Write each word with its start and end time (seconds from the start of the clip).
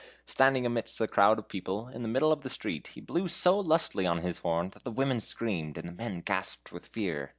Standing 0.25 0.65
amidst 0.65 0.99
a 0.99 1.05
crowd 1.07 1.37
of 1.37 1.47
people, 1.47 1.87
in 1.89 2.01
the 2.01 2.07
middle 2.07 2.31
of 2.31 2.41
the 2.41 2.49
street, 2.49 2.87
he 2.87 2.99
blew 3.01 3.27
so 3.27 3.59
lustily 3.59 4.07
on 4.07 4.23
his 4.23 4.39
horn 4.39 4.71
that 4.71 4.83
the 4.83 4.89
women 4.89 5.21
screamed, 5.21 5.77
and 5.77 5.87
the 5.87 5.93
men 5.93 6.21
gasped 6.21 6.71
with 6.71 6.87
fear. 6.87 7.29